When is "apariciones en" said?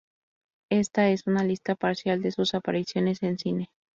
2.55-3.37